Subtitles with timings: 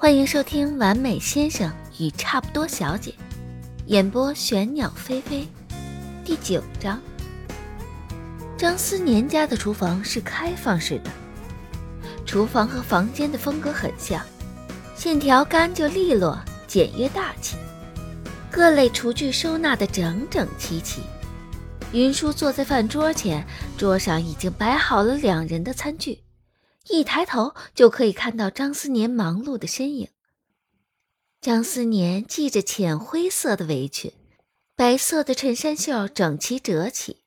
[0.00, 3.10] 欢迎收听《完美先生与差不多小姐》，
[3.86, 5.44] 演播玄鸟飞飞，
[6.24, 7.02] 第九章。
[8.56, 11.10] 张思年家的厨房是开放式的，
[12.24, 14.24] 厨房和房间的风格很像，
[14.94, 16.38] 线条干净利落，
[16.68, 17.56] 简约大气，
[18.52, 21.02] 各类厨具收纳的整整齐齐。
[21.90, 23.44] 云舒坐在饭桌前，
[23.76, 26.20] 桌上已经摆好了两人的餐具。
[26.88, 30.08] 一抬头就可以看到张思年忙碌的身影。
[31.40, 34.12] 张思年系着浅灰色的围裙，
[34.74, 37.22] 白色的衬衫袖整齐折起，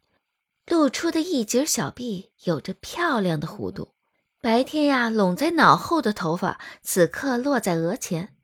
[0.68, 3.94] 露出的一截小臂有着漂亮的弧度。
[4.42, 8.36] 白天呀拢在脑后的头发，此刻落在额前，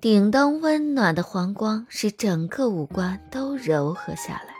[0.00, 4.54] 顶灯温暖的黄光使整个五官都柔和下来。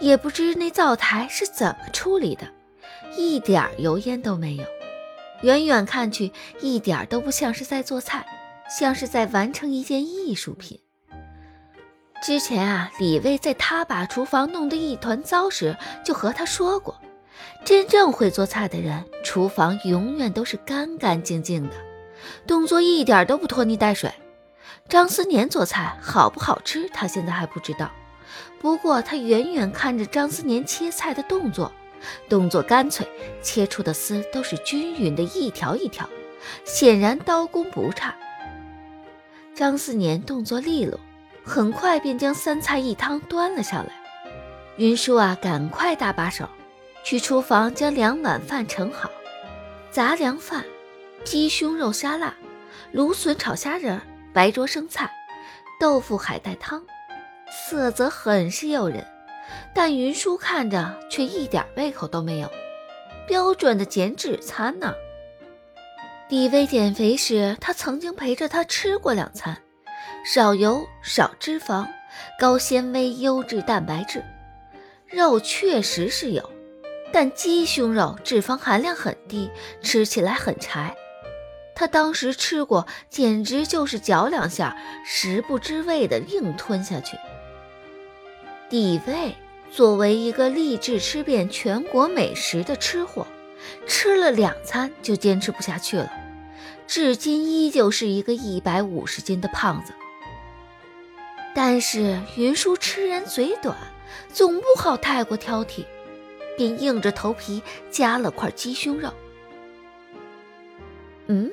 [0.00, 2.50] 也不知那灶台是怎么处理的。
[3.16, 4.64] 一点油烟都没有，
[5.42, 8.26] 远远看去一点都不像是在做菜，
[8.68, 10.80] 像是在完成一件艺术品。
[12.22, 16.98] 之前啊，李卫在他把厨房弄得一团糟时，就和他说过，
[17.64, 21.74] 真正会做菜的人，厨房永远都是干干净净的，
[22.46, 24.10] 动作一点都不拖泥带水。
[24.88, 27.90] 张思年做菜好不好吃，他现在还不知道，
[28.58, 31.70] 不过他远远看着张思年切菜的动作。
[32.28, 33.06] 动作干脆，
[33.42, 36.08] 切出的丝都是均匀的，一条一条，
[36.64, 38.14] 显然刀工不差。
[39.54, 40.98] 张四年动作利落，
[41.44, 43.92] 很快便将三菜一汤端了上来。
[44.76, 46.48] 云舒啊，赶快搭把手，
[47.04, 49.08] 去厨房将两碗饭盛好：
[49.92, 50.64] 杂粮饭、
[51.22, 52.34] 鸡胸肉沙拉、
[52.90, 54.00] 芦笋炒虾仁、
[54.32, 55.08] 白灼生菜、
[55.78, 56.82] 豆腐海带汤，
[57.48, 59.06] 色泽很是诱人。
[59.74, 62.50] 但云舒看着却一点胃口都没有，
[63.26, 64.94] 标准的减脂餐呢。
[66.28, 69.56] 李薇减肥时，他曾经陪着他吃过两餐，
[70.24, 71.86] 少油、少脂肪、
[72.38, 74.24] 高纤维、优质蛋白质，
[75.06, 76.50] 肉确实是有，
[77.12, 79.50] 但鸡胸肉脂肪含量很低，
[79.82, 80.96] 吃起来很柴。
[81.76, 87.18] 他当时吃过，简直就是嚼两下，食不知味的硬吞下去。
[88.74, 89.36] 李卫。
[89.70, 93.24] 作为一个立志吃遍全国美食的吃货，
[93.86, 96.10] 吃了两餐就坚持不下去了，
[96.84, 99.92] 至今依旧是一个一百五十斤的胖子。
[101.54, 103.76] 但是云舒吃人嘴短，
[104.32, 105.84] 总不好太过挑剔，
[106.56, 109.08] 便硬着头皮夹了块鸡胸肉。
[111.28, 111.48] 嗯，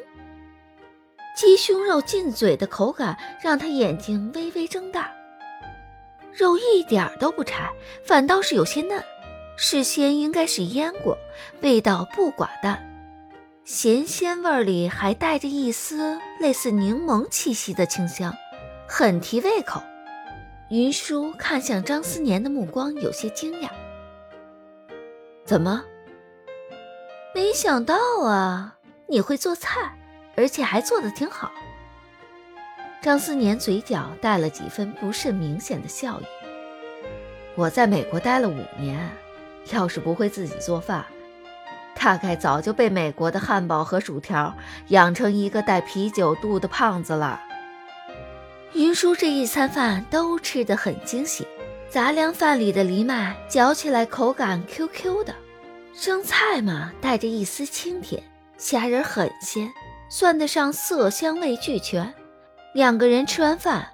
[1.37, 5.11] 鸡胸肉进嘴的口感让他眼睛微微睁大。
[6.33, 7.69] 肉一点都不柴，
[8.03, 9.03] 反倒是有些嫩，
[9.57, 11.17] 事先应该是腌过，
[11.61, 12.81] 味道不寡淡，
[13.65, 18.33] 咸鲜味里还带着一丝类似柠檬气息的清香，
[18.87, 19.81] 很提胃口。
[20.69, 23.69] 云舒看向张思年的目光有些惊讶
[25.45, 25.83] ：“怎么？
[27.35, 28.77] 没想到啊，
[29.07, 29.97] 你会做菜，
[30.37, 31.51] 而且还做得挺好。”
[33.01, 36.25] 张思年嘴角带了几分不甚明显的笑意。
[37.55, 39.09] 我在美国待了五年，
[39.71, 41.03] 要是不会自己做饭，
[41.99, 44.55] 大概早就被美国的汉堡和薯条
[44.89, 47.41] 养成一个带啤酒肚的胖子了。
[48.73, 51.47] 云舒这一餐饭都吃得很惊喜，
[51.89, 55.33] 杂粮饭里的藜麦嚼起来口感 Q Q 的，
[55.95, 58.21] 生菜嘛带着一丝清甜，
[58.57, 59.69] 虾仁很鲜，
[60.07, 62.13] 算得上色香味俱全。
[62.73, 63.85] 两个人吃完饭，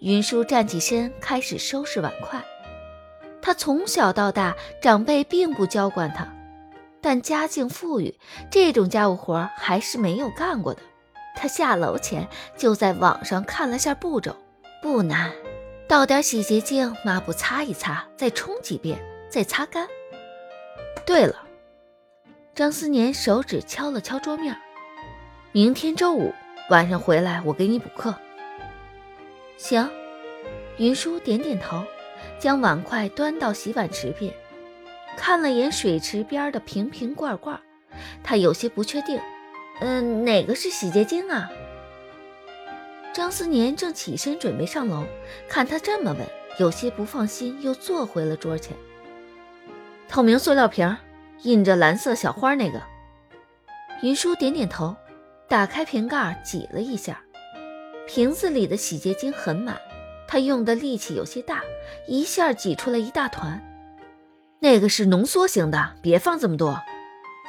[0.00, 2.44] 云舒站起身，开始收拾碗筷。
[3.40, 6.28] 他从小到大，长辈并不娇惯他，
[7.00, 8.14] 但家境富裕，
[8.50, 10.82] 这种家务活还是没有干过的。
[11.34, 14.36] 他下楼前就在网上看了下步骤，
[14.82, 15.32] 不难，
[15.88, 18.98] 倒点洗洁精，抹布擦一擦，再冲几遍，
[19.30, 19.88] 再擦干。
[21.06, 21.36] 对了，
[22.54, 24.54] 张思年手指敲了敲桌面，
[25.52, 26.34] 明天周五
[26.68, 28.14] 晚上回来，我给你补课。
[29.56, 29.90] 行，
[30.76, 31.84] 云舒点点头，
[32.38, 34.32] 将碗筷端到洗碗池边，
[35.16, 37.58] 看了眼水池边的瓶瓶罐罐，
[38.22, 39.20] 他有些不确定。
[39.80, 41.50] 嗯，哪个是洗洁精啊？
[43.12, 45.04] 张思年正起身准备上楼，
[45.48, 46.26] 看他这么问，
[46.58, 48.76] 有些不放心，又坐回了桌前。
[50.08, 50.96] 透明塑料瓶，
[51.42, 52.82] 印着蓝色小花那个。
[54.02, 54.94] 云舒点点头，
[55.48, 57.22] 打开瓶盖，挤了一下。
[58.06, 59.80] 瓶子里的洗洁精很满，
[60.28, 61.62] 他用的力气有些大，
[62.06, 63.62] 一下挤出了一大团。
[64.60, 66.80] 那个是浓缩型的，别放这么多。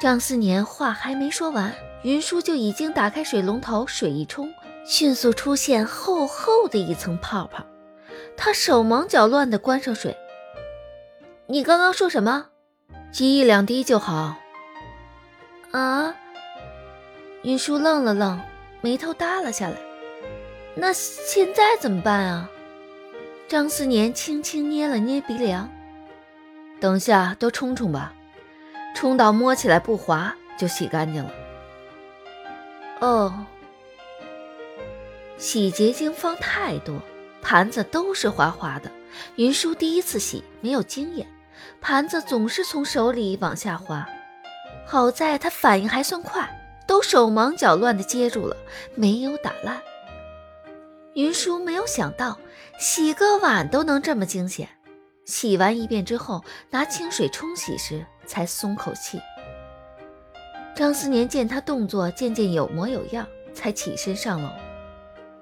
[0.00, 4.52] 张思年话还没说完，云舒就已经打开水龙头，水一冲，
[4.84, 7.64] 迅速出现厚厚的一层泡泡。
[8.36, 10.16] 他手忙脚乱地关上水。
[11.46, 12.46] 你刚刚说什么？
[13.10, 14.36] 积一两滴就好。
[15.72, 16.14] 啊？
[17.42, 18.40] 云舒愣了愣，
[18.80, 19.76] 眉头耷拉下来。
[20.80, 22.48] 那现在怎么办啊？
[23.48, 25.68] 张思年轻轻捏了捏鼻梁。
[26.80, 28.14] 等下多冲冲吧，
[28.94, 31.32] 冲到摸起来不滑就洗干净了。
[33.00, 33.44] 哦，
[35.36, 37.02] 洗洁精放太多，
[37.42, 38.88] 盘子都是滑滑的。
[39.34, 41.26] 云舒第一次洗，没有经验。
[41.80, 44.08] 盘子总是从手里往下滑，
[44.86, 46.48] 好在他反应还算快，
[46.86, 48.56] 都手忙脚乱地接住了，
[48.94, 49.82] 没有打烂。
[51.18, 52.38] 云舒没有想到
[52.78, 54.68] 洗个碗都能这么惊险，
[55.24, 59.20] 洗完一遍之后，拿清水冲洗时才松口气。
[60.76, 64.48] 张思年见他动作渐渐有模有样，才起身上楼。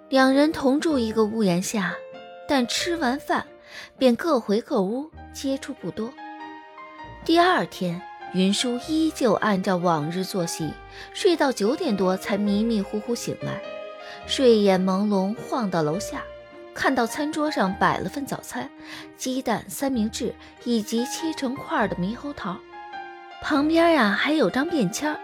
[0.09, 1.95] 两人同住一个屋檐下，
[2.49, 3.47] 但吃完饭
[3.99, 5.11] 便各回各屋。
[5.35, 6.11] 接触不多。
[7.23, 8.01] 第二天，
[8.33, 10.71] 云舒依旧按照往日作息，
[11.13, 13.61] 睡到九点多才迷迷糊糊醒来，
[14.27, 16.23] 睡眼朦胧，晃到楼下，
[16.75, 18.71] 看到餐桌上摆了份早餐，
[19.17, 22.57] 鸡蛋、三明治以及切成块的猕猴桃，
[23.43, 25.17] 旁边呀还有张便签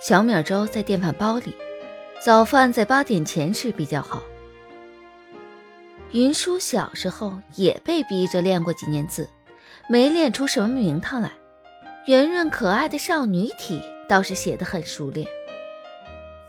[0.00, 1.54] 小米粥在电饭煲里，
[2.24, 4.22] 早饭在八点前吃比较好。
[6.12, 9.28] 云舒小时候也被逼着练过几年字，
[9.88, 11.30] 没练出什么名堂来。
[12.06, 15.28] 圆润可爱的少女体倒是写得很熟练，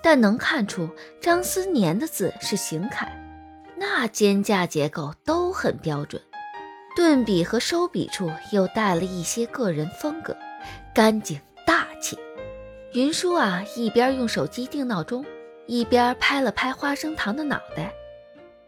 [0.03, 0.89] 但能看出
[1.19, 3.11] 张思年的字是行楷，
[3.75, 6.21] 那肩架结构都很标准，
[6.95, 10.35] 顿笔和收笔处又带了一些个人风格，
[10.93, 12.17] 干净大气。
[12.93, 15.25] 云舒啊，一边用手机定闹钟，
[15.65, 17.93] 一边拍了拍花生糖的脑袋，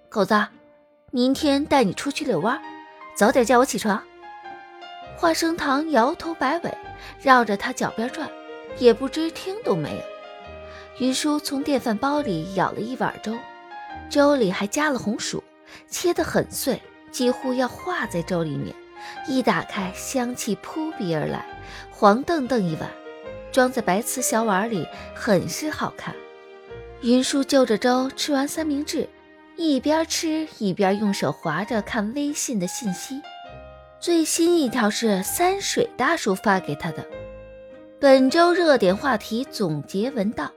[0.09, 0.35] 狗子。
[1.11, 2.59] 明天带你出去遛弯，
[3.15, 4.01] 早点叫我起床。
[5.15, 6.77] 花生糖摇头摆尾，
[7.21, 8.27] 绕着他脚边转，
[8.79, 10.12] 也不知听都没有。
[10.99, 13.35] 云舒从电饭煲里舀了一碗粥，
[14.09, 15.43] 粥里还加了红薯，
[15.89, 16.79] 切得很碎，
[17.11, 18.75] 几乎要化在粥里面。
[19.27, 21.45] 一打开，香气扑鼻而来，
[21.91, 22.89] 黄澄澄一碗，
[23.51, 26.15] 装在白瓷小碗里，很是好看。
[27.01, 29.09] 云舒就着粥吃完三明治。
[29.55, 33.21] 一边吃一边用手划着看微信的信息，
[33.99, 37.05] 最新一条是三水大叔发给他的。
[37.99, 40.51] 本周热点话题总结文档。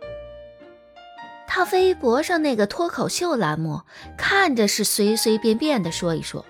[1.57, 3.81] 他微博上那个脱口秀栏目
[4.15, 6.45] 看着是随随便便的说一说，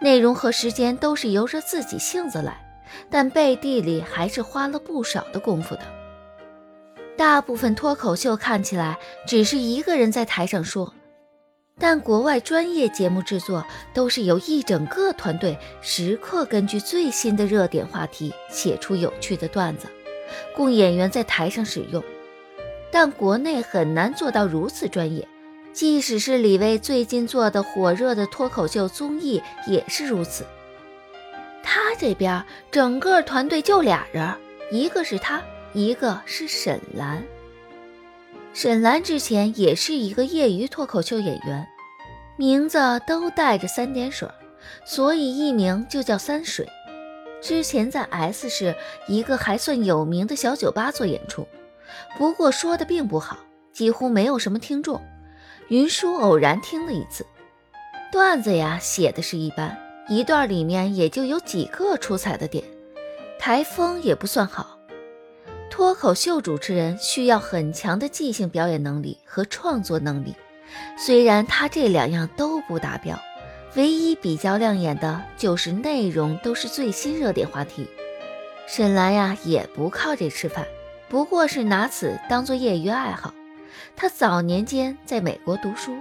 [0.00, 2.66] 内容和时间都是由着自己性子来，
[3.10, 5.82] 但背地里还是花了不少的功夫的。
[7.18, 10.94] 大部分脱口秀看起来只是一个人在台上说。
[11.78, 13.62] 但国外专业节目制作
[13.92, 19.86] 都是由一整个团队时刻根据最新的热点话题写出有趣的段子，
[20.56, 22.02] 供演员在台上使用。
[22.98, 25.28] 但国内很难做到如此专业，
[25.74, 30.46] 即使是李威最近做的火热的脱口秀综艺也是如此。
[31.62, 34.34] 他这边整个团队就俩人，
[34.70, 35.42] 一个是他，
[35.74, 37.22] 一个是沈岚。
[38.54, 41.68] 沈岚之前也是一个业余脱口秀演员，
[42.38, 44.26] 名字都带着三点水，
[44.86, 46.66] 所以艺名就叫三水。
[47.42, 48.74] 之前在 S 市
[49.06, 51.46] 一个还算有名的小酒吧做演出，
[52.16, 53.38] 不过说的并不好，
[53.72, 55.00] 几乎没有什么听众。
[55.68, 57.26] 云舒偶然听了一次，
[58.12, 59.76] 段子呀写的是一般，
[60.08, 62.62] 一段里面也就有几个出彩的点，
[63.38, 64.78] 台风也不算好。
[65.68, 70.34] 脱口秀主持人需要很强的即兴表演能力和创作能力，
[70.96, 73.18] 虽然他这两样都不达标，
[73.74, 77.86] 唯一比较亮眼的就是内容都是最新热点话题。
[78.68, 80.66] 沈岚呀也不靠这吃饭，
[81.08, 83.32] 不过是拿此当做业余爱好。
[83.94, 85.96] 他早年间在美国读书，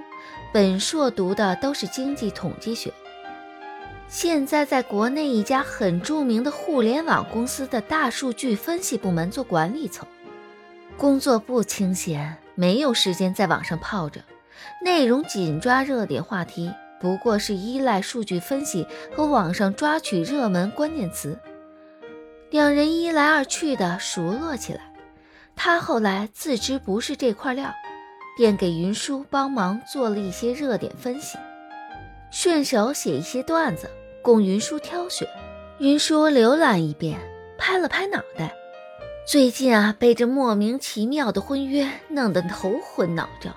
[0.51, 2.91] 本硕读的都是经济统计学。
[4.07, 10.07] 现在在国内一家很著名的互联网公司的大数据分析部门做管理层，
[10.97, 14.21] 工作不清闲，没有时间在网上泡着，
[14.83, 18.85] 内容紧抓热点话题，不过是依赖数据分析
[19.15, 21.37] 和网上抓取热门关键词。
[22.51, 24.81] 两人一来二去的熟络起来，
[25.55, 27.73] 他后来自知不是这块料，
[28.37, 31.37] 便给云舒帮忙做了一些热点分析。
[32.31, 33.89] 顺手写一些段子
[34.21, 35.27] 供云舒挑选，
[35.79, 37.19] 云舒浏览一遍，
[37.57, 38.53] 拍了拍脑袋，
[39.25, 43.55] 最近啊，被这莫名其妙的婚约弄得头昏脑胀。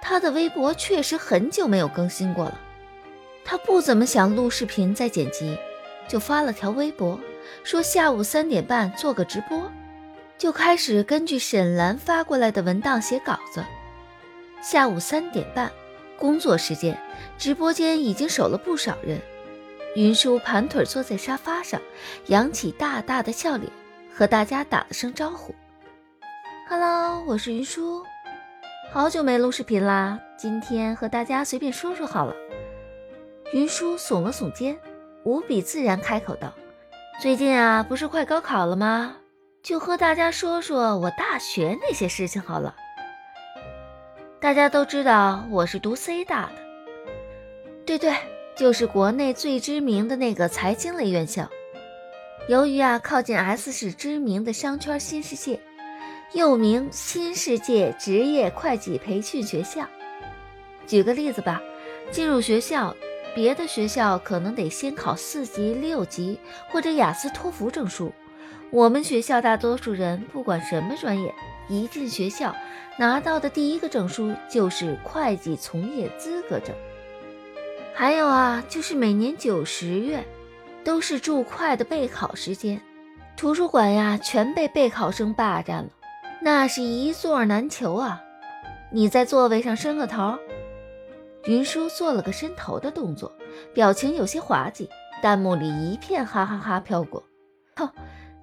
[0.00, 2.60] 他的微博确实很久没有更新过了。
[3.44, 5.58] 他不怎么想录视频再剪辑，
[6.06, 7.18] 就发了条微博，
[7.64, 9.70] 说下午三点半做个直播，
[10.38, 13.64] 就开始根据沈兰发过来的文档写稿子。
[14.62, 15.70] 下午三点半，
[16.16, 16.96] 工作时间，
[17.36, 19.20] 直播间已经守了不少人。
[19.96, 21.80] 云舒盘腿坐在沙发上，
[22.26, 23.70] 扬起大大的笑脸。
[24.14, 25.54] 和大家打了声招呼
[26.68, 28.02] ，Hello，我是云舒，
[28.92, 32.34] 好久没录视频啦，今天和大家随便说说好了。
[33.52, 34.76] 云舒耸了耸肩，
[35.22, 36.52] 无比自然开口道
[37.22, 39.17] ：“最近啊，不是快高考了吗？
[39.68, 42.74] 就和大家说说我大学那些事情好了。
[44.40, 46.52] 大家都知道我是读 C 大的，
[47.84, 48.16] 对对，
[48.56, 51.46] 就是国内最知名的那个财经类院校。”
[52.48, 55.60] 由于啊靠近 S 市知名的商圈新世界，
[56.32, 59.86] 又名新世界职业会计培训学校。
[60.86, 61.60] 举个例子吧，
[62.10, 62.96] 进入学校，
[63.34, 68.10] 别的学校可能得先考四级、六级或者雅思、托福证书。
[68.70, 71.34] 我们学校大多数人不管什么专业，
[71.68, 72.54] 一进学校
[72.98, 76.74] 拿到的第一个证书就是会计从业资格证。
[77.94, 80.24] 还有啊，就是每年九十月。
[80.84, 82.80] 都是注会的备考时间，
[83.36, 85.90] 图书馆呀全被备考生霸占了，
[86.40, 88.22] 那是一座难求啊！
[88.90, 90.38] 你在座位上伸个头。
[91.44, 93.30] 云舒做了个伸头的动作，
[93.74, 94.88] 表情有些滑稽，
[95.20, 97.22] 弹幕里一片哈哈哈飘过。
[97.76, 97.90] 哼，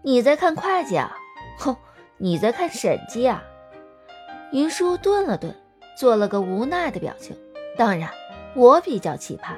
[0.05, 1.17] 你在看会计啊？
[1.57, 1.75] 哼，
[2.17, 3.41] 你在看审计啊？
[4.51, 5.55] 云舒顿了顿，
[5.97, 7.35] 做了个无奈的表情。
[7.75, 8.07] 当然，
[8.55, 9.55] 我比较奇葩。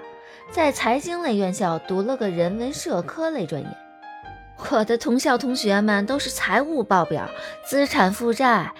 [0.50, 3.68] 在财经类院校读了个人文社科类专业，
[4.72, 7.30] 我的同校同学们都是财务报表、
[7.66, 8.72] 资产负债、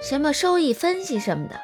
[0.00, 1.54] 什么收益分析什么的。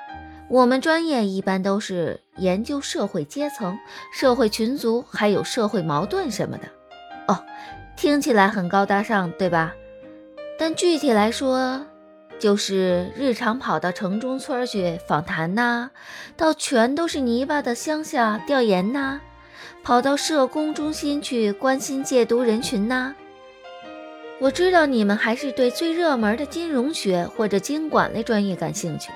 [0.48, 3.76] 我们专业一般都是研究社会阶层、
[4.12, 6.68] 社会群族，还有社会矛盾什么的。
[7.26, 7.44] 哦，
[7.96, 9.74] 听起来很高大上，对吧？
[10.58, 11.86] 但具体来说，
[12.38, 15.90] 就是日常跑到城中村去访谈呐，
[16.36, 19.20] 到全都是泥巴的乡下调研呐，
[19.82, 23.14] 跑到社工中心去关心戒毒人群呐。
[24.38, 29.10] 我知道你们还是对最热门的金融学或者经管类专业感兴趣。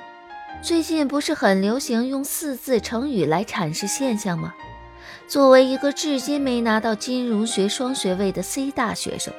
[0.63, 4.55] 最近不是很流行用四字成语来阐释现象吗？
[5.29, 9.33] 作为一个至今没拿到金融学双学位的 C 大学生，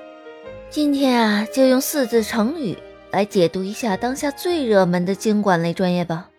[0.70, 2.77] 今天啊，就用四字成语。
[3.12, 6.30] 来解读一下当下最热门的经管类专业吧。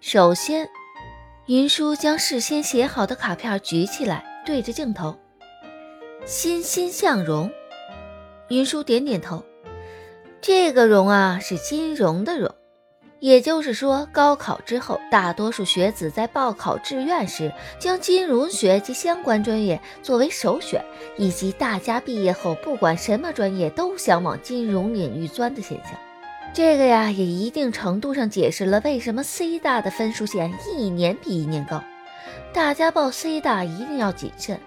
[0.00, 0.66] 首先，
[1.44, 5.14] 云舒将事先写好的卡片举起来，对着镜头，
[6.24, 7.50] 欣欣向荣。
[8.48, 9.44] 云舒点点头，
[10.40, 12.54] 这个“荣”啊，是金融的“荣”。
[13.22, 20.84] 也就是说，高考之后，大多数学子在报考志愿时，将金融学及相关专业作为首选，
[21.16, 25.92] 以及大家毕业后不管什么专业都想往金融领域钻的现象。
[26.52, 31.80] 这个呀，也一定程度上解释了为什么 C 大的分数线一年比一年高。
[32.52, 34.58] 大家报 C 大一定要谨慎，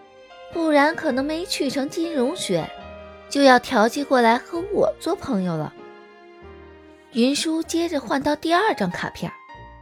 [0.53, 2.65] 不然可能没去成金融学，
[3.29, 5.73] 就要调剂过来和我做朋友了。
[7.15, 9.31] 云舒接着换到第二张卡片，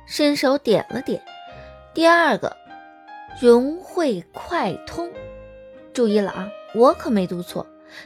[0.05, 1.19] 伸手点了点，
[1.91, 2.55] 第二个
[3.41, 5.09] 融会快通。
[5.95, 7.65] 注意了啊，我可没读错，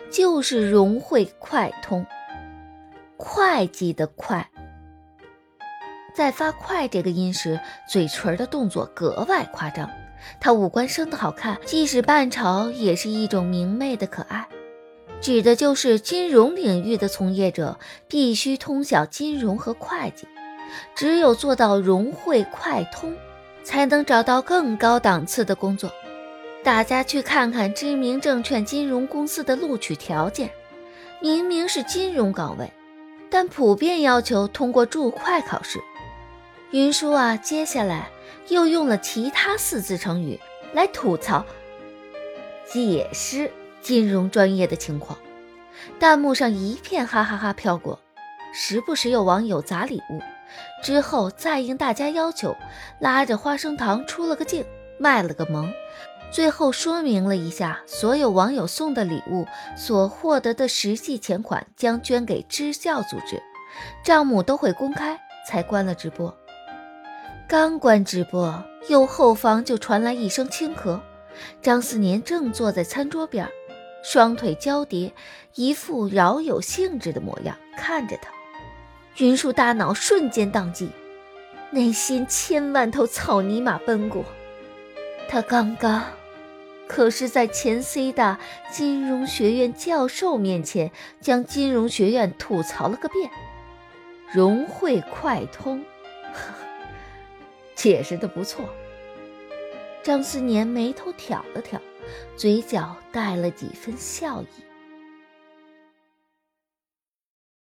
[0.09, 2.05] 就是融会快通，
[3.17, 4.49] 会计的快。
[6.15, 9.89] 在发“快”这个音时，嘴唇的动作格外夸张。
[10.39, 14.47] 他五官生得好看，即使扮丑，也是一种明媚的可爱。
[15.19, 20.27] 指的就是金融领域的从业者必须通晓金融和会计，
[20.95, 23.15] 只有做到融会快通，
[23.63, 25.91] 才能找到更高档次的工作。
[26.63, 30.49] 大家去看看知名证券金融公司的录取条件，
[31.21, 32.71] 明明是金融岗位，
[33.29, 35.79] 但普遍要求通过注会考试。
[36.71, 38.09] 云舒啊，接下来
[38.49, 40.39] 又用了其他四字成语
[40.73, 41.45] 来吐槽、
[42.69, 43.51] 解释。
[43.81, 45.17] 金融专业的情况，
[45.99, 47.99] 弹幕上一片哈哈哈飘过，
[48.53, 50.21] 时不时有网友砸礼物，
[50.83, 52.55] 之后再应大家要求，
[52.99, 54.65] 拉着花生糖出了个镜，
[54.99, 55.71] 卖了个萌，
[56.31, 59.45] 最后说明了一下，所有网友送的礼物
[59.77, 63.41] 所获得的实际钱款将捐给支教组织，
[64.03, 65.17] 账目都会公开，
[65.47, 66.35] 才关了直播。
[67.47, 70.99] 刚关直播，右后方就传来一声轻咳，
[71.61, 73.47] 张思年正坐在餐桌边。
[74.09, 75.11] 双腿交叠，
[75.55, 78.29] 一副饶有兴致的模样看着他。
[79.17, 80.91] 云舒大脑瞬间宕机，
[81.71, 84.23] 内心千万头草泥马奔过。
[85.27, 86.05] 他刚刚
[86.87, 88.39] 可是在前 C 大
[88.71, 93.29] 金融学院教授面前将金融学院吐槽了个遍，
[94.31, 95.83] 融会快通，
[96.33, 96.53] 呵
[97.75, 98.69] 解释的不错。
[100.01, 101.81] 张思年眉头挑了挑，
[102.35, 104.66] 嘴角带了几分笑意。